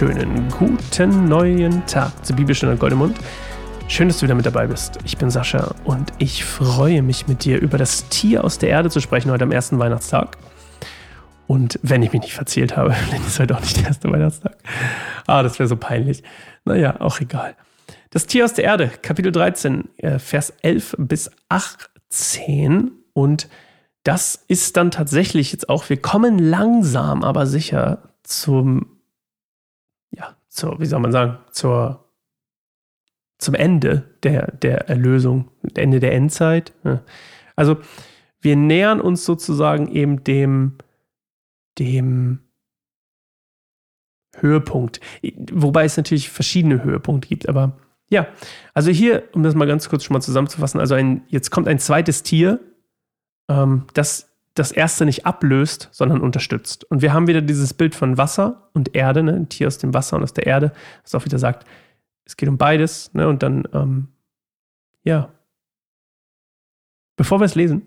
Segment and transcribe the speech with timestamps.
[0.00, 3.16] wunderschönen guten neuen Tag zur Bibelstunde Goldemund.
[3.88, 4.96] Schön, dass du wieder mit dabei bist.
[5.04, 8.90] Ich bin Sascha und ich freue mich mit dir über das Tier aus der Erde
[8.90, 10.38] zu sprechen heute am ersten Weihnachtstag.
[11.48, 14.56] Und wenn ich mich nicht verzählt habe, dann ist heute auch nicht der erste Weihnachtstag.
[15.26, 16.22] Ah, das wäre so peinlich.
[16.64, 17.56] Naja, auch egal.
[18.10, 22.92] Das Tier aus der Erde, Kapitel 13, äh, Vers 11 bis 18.
[23.14, 23.48] Und
[24.04, 28.97] das ist dann tatsächlich jetzt auch, wir kommen langsam, aber sicher zum
[30.10, 32.04] ja, zur, wie soll man sagen, zur,
[33.38, 36.72] zum Ende der, der Erlösung, Ende der Endzeit.
[37.56, 37.78] Also
[38.40, 40.78] wir nähern uns sozusagen eben dem,
[41.78, 42.40] dem
[44.36, 45.00] Höhepunkt.
[45.52, 47.76] Wobei es natürlich verschiedene Höhepunkte gibt, aber
[48.10, 48.26] ja,
[48.72, 51.78] also hier, um das mal ganz kurz schon mal zusammenzufassen, also ein, jetzt kommt ein
[51.78, 52.60] zweites Tier,
[53.48, 54.27] ähm, das
[54.58, 56.84] das erste nicht ablöst, sondern unterstützt.
[56.84, 59.34] Und wir haben wieder dieses Bild von Wasser und Erde, ne?
[59.34, 61.66] ein Tier aus dem Wasser und aus der Erde, das auch wieder sagt,
[62.24, 63.12] es geht um beides.
[63.14, 63.28] Ne?
[63.28, 64.08] Und dann, ähm,
[65.04, 65.32] ja.
[67.16, 67.82] Bevor wir es lesen,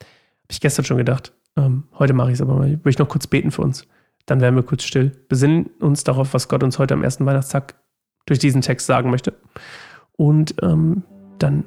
[0.00, 3.08] habe ich gestern schon gedacht, ähm, heute mache ich es aber mal, will ich noch
[3.08, 3.86] kurz beten für uns.
[4.26, 5.12] Dann werden wir kurz still.
[5.28, 7.74] Besinnen uns darauf, was Gott uns heute am ersten Weihnachtstag
[8.26, 9.34] durch diesen Text sagen möchte.
[10.16, 11.02] Und ähm,
[11.38, 11.64] dann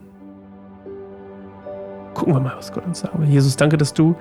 [2.18, 3.14] gucken wir mal, was Gott uns sagt.
[3.26, 4.16] Jesus, danke, dass du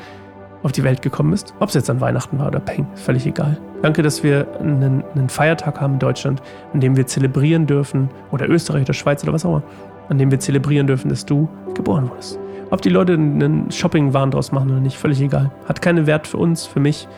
[0.63, 1.55] auf die Welt gekommen bist.
[1.61, 3.59] Ob es jetzt an Weihnachten war oder Peng, völlig egal.
[3.83, 8.49] Danke, dass wir einen, einen, Feiertag haben in Deutschland, an dem wir zelebrieren dürfen, oder
[8.49, 9.63] Österreich oder Schweiz oder was auch immer,
[10.09, 12.39] an dem wir zelebrieren dürfen, dass du geboren wurdest.
[12.71, 15.51] Ob die Leute einen Shopping-Wahn draus machen oder nicht, völlig egal.
[15.67, 17.09] Hat keinen Wert für uns, für mich.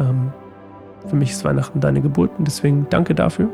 [0.00, 0.32] Ähm,
[1.08, 3.48] für mich ist Weihnachten deine Geburt und deswegen danke dafür,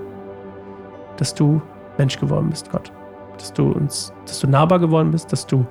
[1.16, 1.62] dass du
[1.96, 2.92] Mensch geworden bist, Gott.
[3.38, 5.66] Dass du uns, dass du nahbar geworden bist, dass du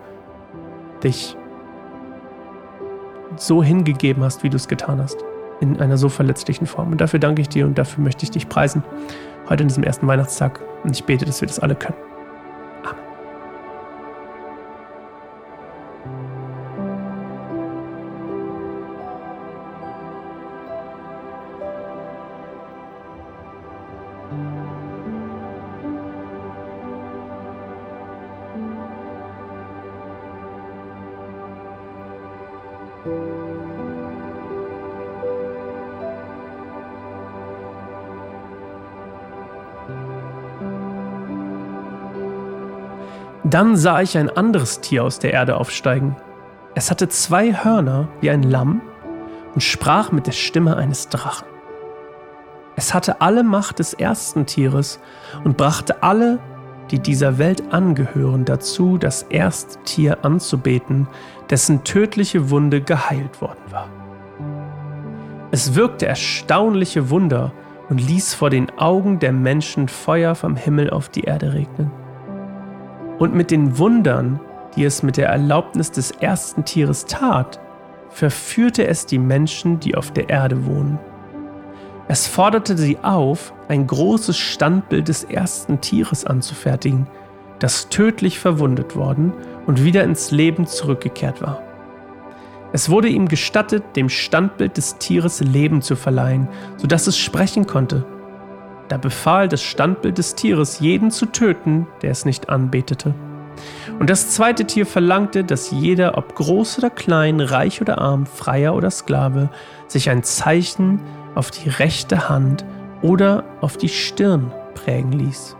[1.03, 1.35] dich
[3.35, 5.17] so hingegeben hast, wie du es getan hast.
[5.59, 6.91] In einer so verletzlichen Form.
[6.91, 8.83] Und dafür danke ich dir und dafür möchte ich dich preisen.
[9.49, 10.61] Heute in diesem ersten Weihnachtstag.
[10.83, 11.97] Und ich bete, dass wir das alle können.
[43.49, 46.17] Dann sah ich ein anderes Tier aus der Erde aufsteigen.
[46.75, 48.81] Es hatte zwei Hörner wie ein Lamm
[49.53, 51.47] und sprach mit der Stimme eines Drachen.
[52.75, 54.99] Es hatte alle Macht des ersten Tieres
[55.45, 56.39] und brachte alle,
[56.91, 61.07] die dieser Welt angehören, dazu, das erste Tier anzubeten,
[61.49, 63.89] dessen tödliche Wunde geheilt worden war.
[65.51, 67.53] Es wirkte erstaunliche Wunder
[67.89, 71.91] und ließ vor den Augen der Menschen Feuer vom Himmel auf die Erde regnen
[73.19, 74.39] und mit den Wundern,
[74.75, 77.59] die es mit der Erlaubnis des ersten Tieres tat,
[78.09, 80.99] verführte es die Menschen, die auf der Erde wohnen.
[82.07, 87.07] Es forderte sie auf, ein großes Standbild des ersten Tieres anzufertigen,
[87.59, 89.33] das tödlich verwundet worden
[89.65, 91.61] und wieder ins Leben zurückgekehrt war.
[92.71, 96.47] Es wurde ihm gestattet, dem Standbild des Tieres Leben zu verleihen,
[96.77, 98.05] sodass es sprechen konnte
[98.87, 103.13] da befahl das Standbild des Tieres, jeden zu töten, der es nicht anbetete.
[103.99, 108.75] Und das zweite Tier verlangte, dass jeder, ob groß oder klein, reich oder arm, freier
[108.75, 109.49] oder Sklave,
[109.87, 110.99] sich ein Zeichen
[111.37, 112.65] auf die rechte Hand
[113.01, 115.55] oder auf die Stirn prägen ließ.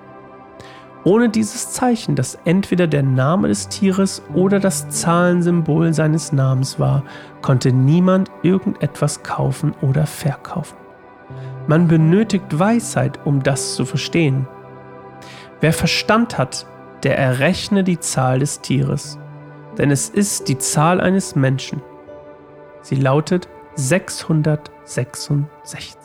[1.04, 7.04] Ohne dieses Zeichen, das entweder der Name des Tieres oder das Zahlensymbol seines Namens war,
[7.42, 10.76] konnte niemand irgendetwas kaufen oder verkaufen.
[11.68, 14.48] Man benötigt Weisheit, um das zu verstehen.
[15.62, 16.66] Wer Verstand hat,
[17.04, 19.18] der errechne die Zahl des Tieres,
[19.78, 21.81] denn es ist die Zahl eines Menschen.
[22.81, 25.95] Sie lautet 666.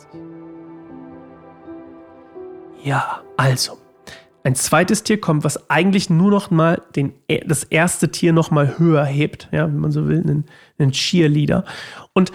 [2.84, 3.78] Ja, also.
[4.44, 7.12] Ein zweites Tier kommt, was eigentlich nur noch mal den,
[7.46, 10.46] das erste Tier noch mal höher hebt, ja, wenn man so will, einen,
[10.78, 11.64] einen Cheerleader.
[12.12, 12.32] Und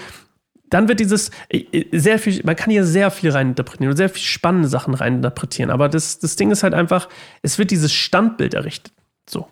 [0.70, 4.08] dann wird dieses äh, äh, sehr viel, man kann hier sehr viel reininterpretieren und sehr
[4.10, 5.70] viel spannende Sachen reininterpretieren.
[5.70, 7.10] Aber das, das Ding ist halt einfach,
[7.42, 8.94] es wird dieses Standbild errichtet.
[9.30, 9.50] So.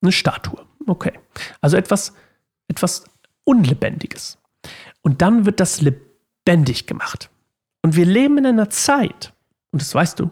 [0.00, 0.64] Eine Statue.
[0.86, 1.12] Okay.
[1.60, 2.14] Also etwas,
[2.68, 3.04] etwas
[3.44, 4.38] Unlebendiges.
[5.04, 7.30] Und dann wird das lebendig gemacht.
[7.82, 9.34] Und wir leben in einer Zeit,
[9.70, 10.30] und das weißt du,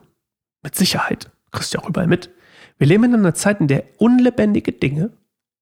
[0.62, 2.30] mit Sicherheit, kriegst du auch überall mit.
[2.78, 5.12] Wir leben in einer Zeit, in der unlebendige Dinge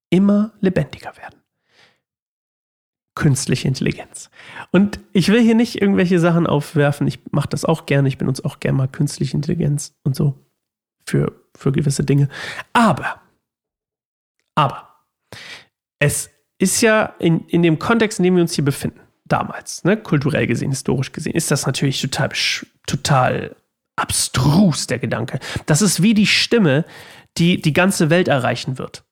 [0.09, 1.35] immer lebendiger werden.
[3.13, 4.31] künstliche Intelligenz.
[4.71, 7.05] Und ich will hier nicht irgendwelche Sachen aufwerfen.
[7.07, 8.07] Ich mache das auch gerne.
[8.07, 10.39] Ich benutze auch gerne mal künstliche Intelligenz und so
[11.05, 12.29] für, für gewisse Dinge.
[12.73, 13.21] Aber,
[14.55, 14.87] aber,
[15.99, 19.00] es ist ja in, in dem Kontext, in dem wir uns hier befinden,
[19.31, 22.31] damals, ne, kulturell gesehen, historisch gesehen, ist das natürlich total,
[22.87, 23.55] total
[23.95, 25.39] abstrus, der Gedanke.
[25.65, 26.85] Das ist wie die Stimme,
[27.37, 29.03] die die ganze Welt erreichen wird.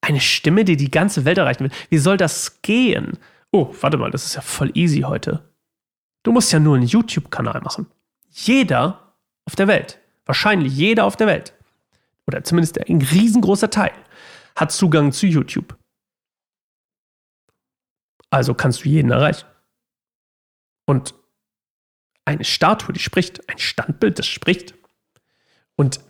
[0.00, 1.70] Eine Stimme, die die ganze Welt erreichen will.
[1.90, 3.18] Wie soll das gehen?
[3.52, 5.42] Oh, warte mal, das ist ja voll easy heute.
[6.22, 7.86] Du musst ja nur einen YouTube-Kanal machen.
[8.30, 9.14] Jeder
[9.44, 11.54] auf der Welt, wahrscheinlich jeder auf der Welt,
[12.26, 13.92] oder zumindest ein riesengroßer Teil,
[14.56, 15.76] hat Zugang zu YouTube.
[18.30, 19.46] Also kannst du jeden erreichen.
[20.84, 21.14] Und
[22.24, 24.74] eine Statue, die spricht, ein Standbild, das spricht.
[25.76, 26.00] Und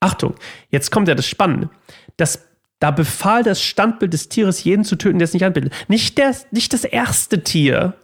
[0.00, 0.34] Achtung,
[0.70, 1.70] jetzt kommt ja das Spannende.
[2.16, 2.48] Das,
[2.78, 5.74] da befahl das Standbild des Tieres, jeden zu töten, der es nicht anbildet.
[5.88, 7.94] Nicht, der, nicht das erste Tier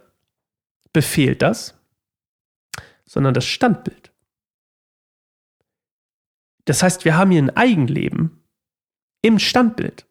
[0.93, 1.75] befehlt das,
[3.05, 4.11] sondern das Standbild.
[6.65, 8.43] Das heißt, wir haben hier ein Eigenleben
[9.21, 10.05] im Standbild.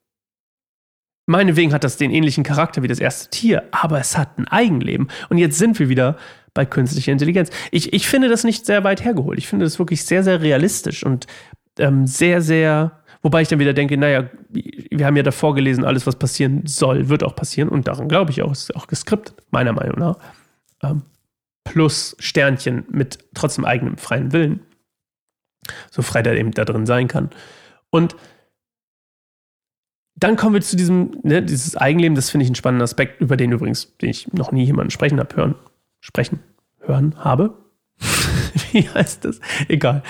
[1.27, 5.09] Meinetwegen hat das den ähnlichen Charakter wie das erste Tier, aber es hat ein Eigenleben.
[5.31, 6.19] Und jetzt sind wir wieder
[6.53, 7.51] bei künstlicher Intelligenz.
[7.71, 9.39] Ich, ich finde das nicht sehr weit hergeholt.
[9.39, 11.27] Ich finde das wirklich sehr, sehr realistisch und
[11.79, 13.01] ähm, sehr, sehr.
[13.23, 17.09] Wobei ich dann wieder denke, naja, wir haben ja davor gelesen, alles, was passieren soll,
[17.09, 17.71] wird auch passieren.
[17.71, 20.19] Und daran glaube ich auch, ist auch geskriptet, meiner Meinung nach.
[20.83, 21.03] Ähm,
[21.65, 24.61] plus Sternchen mit trotzdem eigenem freien Willen.
[25.91, 27.31] So frei der eben da drin sein kann.
[27.89, 28.15] Und
[30.25, 33.37] dann kommen wir zu diesem, ne, dieses Eigenleben, das finde ich einen spannenden Aspekt, über
[33.37, 35.55] den übrigens, den ich noch nie jemanden sprechen habe, hören,
[36.01, 36.41] sprechen,
[36.81, 37.59] hören habe.
[38.73, 39.39] Wie heißt das?
[39.69, 40.03] Egal.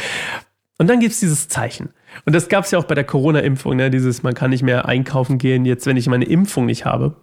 [0.78, 1.88] Und dann gibt es dieses Zeichen.
[2.26, 3.90] Und das gab es ja auch bei der Corona-Impfung, ne?
[3.90, 7.16] dieses, man kann nicht mehr einkaufen gehen, jetzt, wenn ich meine Impfung nicht habe.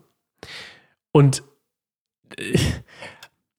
[1.13, 1.43] Und
[2.35, 2.59] äh,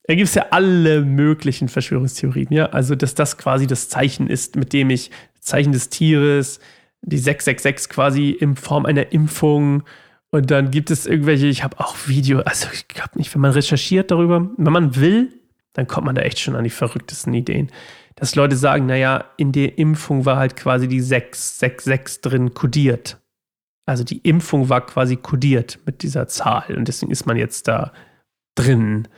[0.08, 2.66] da gibt es ja alle möglichen Verschwörungstheorien, ja.
[2.66, 6.60] Also, dass das quasi das Zeichen ist, mit dem ich, Zeichen des Tieres,
[7.02, 9.82] die 666 quasi in Form einer Impfung.
[10.30, 13.52] Und dann gibt es irgendwelche, ich habe auch Video, also ich glaube nicht, wenn man
[13.52, 15.32] recherchiert darüber, wenn man will,
[15.74, 17.70] dann kommt man da echt schon an die verrücktesten Ideen.
[18.14, 23.18] Dass Leute sagen, naja, in der Impfung war halt quasi die 666 drin kodiert.
[23.84, 27.92] Also die Impfung war quasi kodiert mit dieser Zahl und deswegen ist man jetzt da
[28.54, 29.08] drin.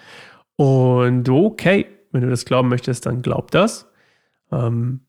[0.57, 3.91] Und okay, wenn du das glauben möchtest, dann glaub das.
[4.51, 5.01] Ähm,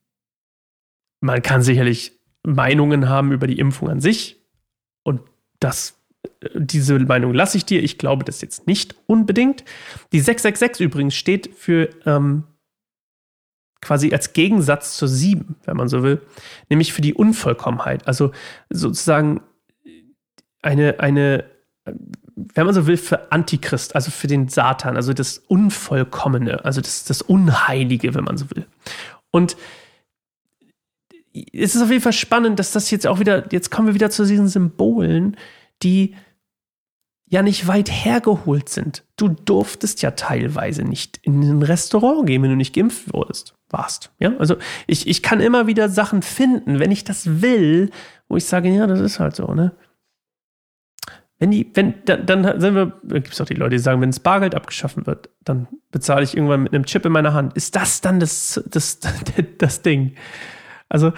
[1.22, 4.42] man kann sicherlich Meinungen haben über die Impfung an sich.
[5.04, 5.22] Und
[5.60, 6.00] das,
[6.54, 7.84] diese Meinung lasse ich dir.
[7.84, 9.64] Ich glaube das jetzt nicht unbedingt.
[10.12, 12.44] Die 666 übrigens steht für ähm,
[13.82, 16.22] quasi als Gegensatz zur 7, wenn man so will,
[16.70, 18.08] nämlich für die Unvollkommenheit.
[18.08, 18.32] Also
[18.70, 19.42] sozusagen
[20.62, 21.46] eine, eine,
[22.36, 27.06] wenn man so will, für Antichrist, also für den Satan, also das Unvollkommene, also das,
[27.06, 28.66] das Unheilige, wenn man so will.
[29.30, 29.56] Und
[31.54, 34.10] es ist auf jeden Fall spannend, dass das jetzt auch wieder, jetzt kommen wir wieder
[34.10, 35.36] zu diesen Symbolen,
[35.84, 36.16] die
[37.28, 39.04] ja nicht weit hergeholt sind.
[39.18, 44.12] Du durftest ja teilweise nicht in ein Restaurant gehen, wenn du nicht geimpft wurdest, warst.
[44.20, 44.56] Ja, also
[44.88, 47.90] ich, ich kann immer wieder Sachen finden, wenn ich das will,
[48.30, 49.76] wo ich sage, ja, das ist halt so, ne?
[51.38, 54.12] Wenn die, wenn, dann, dann sind wir, gibt es auch die Leute, die sagen, wenn
[54.12, 57.58] das Bargeld abgeschaffen wird, dann bezahle ich irgendwann mit einem Chip in meiner Hand.
[57.58, 59.14] Ist das dann das, das, das,
[59.58, 60.16] das Ding?
[60.96, 61.12] Also,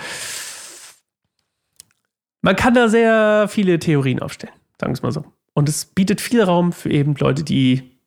[2.41, 5.23] man kann da sehr viele Theorien aufstellen, sagen wir es mal so.
[5.53, 7.99] Und es bietet viel Raum für eben Leute, die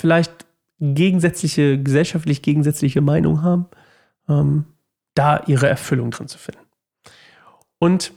[0.00, 0.44] vielleicht
[0.80, 3.66] gegensätzliche, gesellschaftlich gegensätzliche Meinungen haben,
[4.28, 4.64] ähm,
[5.14, 6.66] da ihre Erfüllung drin zu finden.
[7.78, 8.12] Und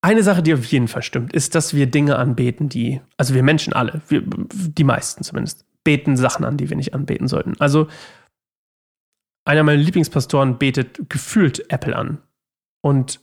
[0.00, 3.44] eine Sache, die auf jeden Fall stimmt, ist, dass wir Dinge anbeten, die, also wir
[3.44, 7.54] Menschen alle, wir, die meisten zumindest, beten Sachen an, die wir nicht anbeten sollten.
[7.60, 7.86] Also
[9.44, 12.22] einer meiner Lieblingspastoren betet gefühlt Apple an.
[12.80, 13.20] Und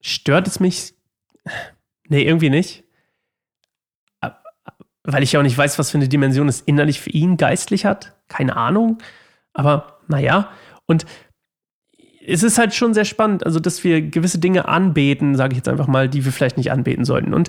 [0.00, 0.94] stört es mich?
[2.08, 2.84] Nee, irgendwie nicht.
[5.04, 7.84] Weil ich ja auch nicht weiß, was für eine Dimension es innerlich für ihn geistlich
[7.86, 8.16] hat.
[8.28, 8.98] Keine Ahnung.
[9.54, 10.50] Aber naja.
[10.86, 11.06] Und
[12.26, 15.68] es ist halt schon sehr spannend, also dass wir gewisse Dinge anbeten, sage ich jetzt
[15.68, 17.32] einfach mal, die wir vielleicht nicht anbeten sollten.
[17.32, 17.48] Und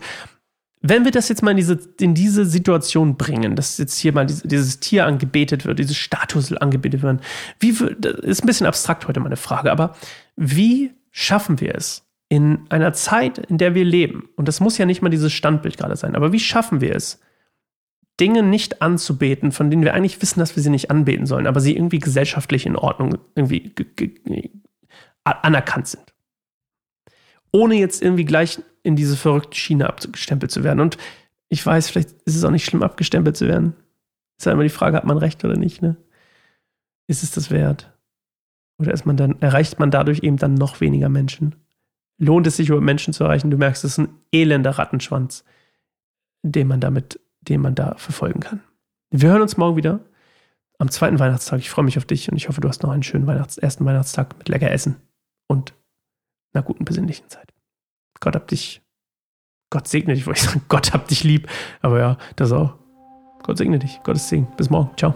[0.82, 4.26] wenn wir das jetzt mal in diese, in diese Situation bringen, dass jetzt hier mal
[4.26, 7.22] diese, dieses Tier angebetet wird, diese Statue angebetet wird,
[7.60, 9.96] wie ist ein bisschen abstrakt heute meine Frage, aber
[10.36, 14.86] wie schaffen wir es in einer Zeit, in der wir leben, und das muss ja
[14.86, 17.20] nicht mal dieses Standbild gerade sein, aber wie schaffen wir es,
[18.20, 21.62] Dinge nicht anzubeten, von denen wir eigentlich wissen, dass wir sie nicht anbeten sollen, aber
[21.62, 23.74] sie irgendwie gesellschaftlich in Ordnung irgendwie
[25.24, 26.14] anerkannt sind?
[27.52, 30.80] Ohne jetzt irgendwie gleich in diese verrückte Schiene abgestempelt zu werden.
[30.80, 30.98] Und
[31.50, 33.76] ich weiß, vielleicht ist es auch nicht schlimm, abgestempelt zu werden.
[34.38, 35.98] Ist ja immer die Frage, hat man recht oder nicht, ne?
[37.08, 37.92] Ist es das wert?
[38.78, 41.56] Oder ist man dann, erreicht man dadurch eben dann noch weniger Menschen?
[42.18, 43.52] Lohnt es sich, über Menschen zu erreichen?
[43.52, 45.44] Du merkst, es ist ein elender Rattenschwanz,
[46.44, 48.62] den man damit, den man da verfolgen kann.
[49.12, 50.00] Wir hören uns morgen wieder
[50.78, 51.60] am zweiten Weihnachtstag.
[51.60, 53.86] Ich freue mich auf dich und ich hoffe, du hast noch einen schönen Weihnachts-, ersten
[53.86, 54.96] Weihnachtstag mit lecker Essen
[55.48, 55.74] und
[56.54, 57.54] einer guten besinnlichen Zeit.
[58.20, 58.82] Gott hab dich,
[59.72, 61.48] Gott segne dich, wollte ich sagen, Gott hab dich lieb.
[61.82, 62.76] Aber ja, das auch.
[63.44, 64.48] Gott segne dich, Gottes Segen.
[64.58, 64.92] Bis morgen.
[64.98, 65.16] Ciao.